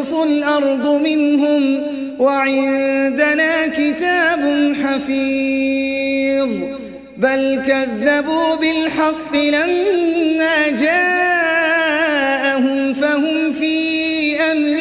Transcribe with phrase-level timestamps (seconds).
[0.00, 1.82] تنقص الأرض منهم
[2.18, 6.48] وعندنا كتاب حفيظ.
[7.16, 11.74] بل كذبوا بالحق لما جاءهم
[12.94, 14.76] فهم في أمر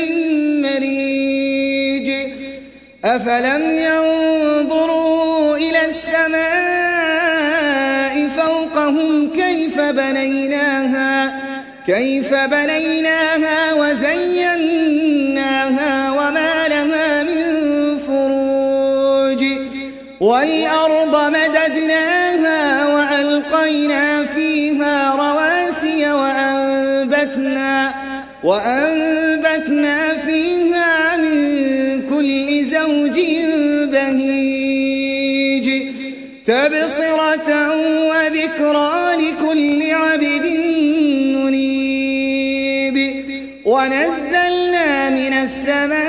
[0.70, 2.10] مريج.
[3.06, 7.10] أفلم ينظروا إلى السماء
[8.28, 11.40] فوقهم كيف بنيناها
[11.88, 14.29] كيف بنيناها وزيناها
[20.20, 27.94] والأرض مددناها وألقينا فيها رواسي وأنبتنا
[28.44, 33.20] وأنبتنا فيها من كل زوج
[33.92, 35.68] بهيج
[36.46, 37.50] تبصرة
[38.10, 40.46] وذكرى لكل عبد
[41.36, 42.98] منيب
[43.66, 46.09] ونزلنا من السماء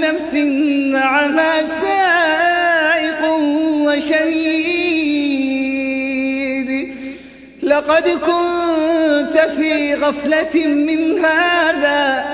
[1.27, 3.25] معها سائق
[3.85, 5.11] وشهيد.
[7.63, 12.25] لقد كنت في غفلة من هذا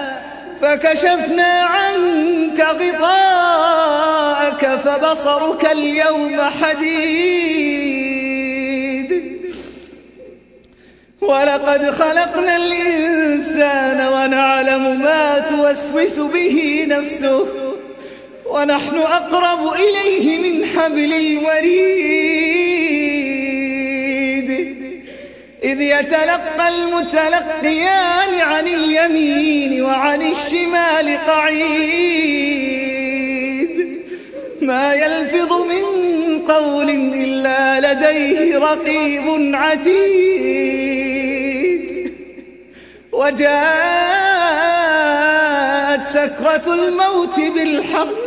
[0.62, 7.78] فكشفنا عنك غطاءك فبصرك اليوم حديد.
[11.22, 17.48] ولقد خلقنا الإنسان ونعلم ما توسوس به نفسه.
[18.50, 22.28] ونحن أقرب إليه من حبل الوريد.
[25.64, 32.38] إذ يتلقى المتلقيان عن اليمين وعن الشمال قعيد.
[34.62, 35.84] ما يلفظ من
[36.48, 40.68] قول إلا لديه رقيب عتيد.
[43.12, 43.88] وجاءت
[46.14, 48.27] سكرة الموت بالحق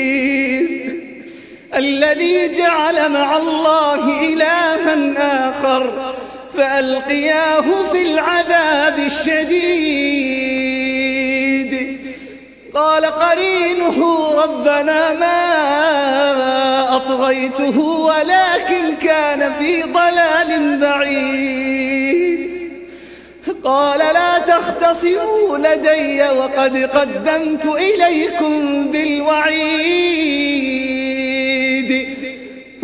[1.75, 6.13] الذي جعل مع الله إلها آخر
[6.57, 10.51] فألقياه في العذاب الشديد.
[12.73, 15.41] قال قرينه ربنا ما
[16.95, 22.51] أطغيته ولكن كان في ضلال بعيد.
[23.63, 30.21] قال لا تختصموا لدي وقد قدمت إليكم بالوعيد.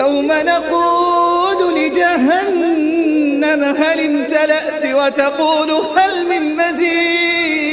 [0.00, 7.70] يوم نقول لجهنم هل امتلأت وتقول هل من مزيد؟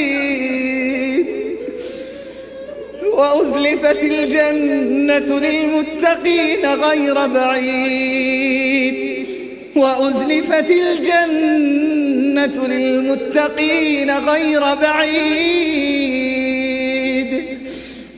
[3.12, 8.96] وأزلفت الجنة للمتقين غير بعيد.
[9.76, 16.37] وأزلفت الجنة للمتقين غير بعيد.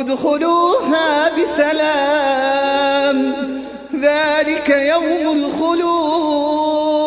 [0.00, 3.32] ادخلوها بسلام.
[4.00, 6.98] ذلك يوم الخلود.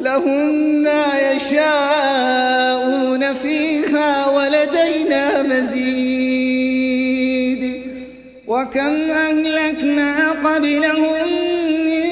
[0.00, 6.80] لهم ما يشاءون فيها ولدينا مزيد.
[8.46, 11.28] وكم أهلكنا قبلهم
[11.86, 12.04] من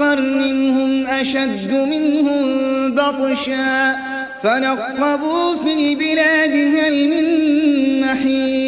[0.00, 2.58] قرن هم أشد منهم
[2.94, 3.96] بطشا.
[4.42, 7.26] فنقبوا في البلاد هل من
[8.00, 8.67] محيص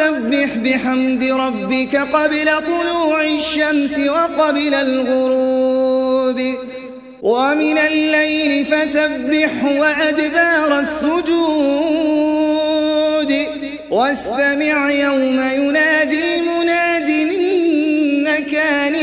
[0.00, 6.54] وسبح بحمد ربك قبل طلوع الشمس وقبل الغروب.
[7.22, 11.30] ومن الليل فسبح وأدبار السجود.
[13.90, 18.96] واستمع يوم ينادي المناد من مكان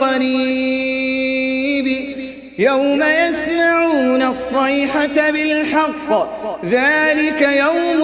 [0.00, 1.34] قريب.
[2.58, 6.34] يوم يسمعون الصيحة بالحق.
[6.64, 8.03] ذلك يوم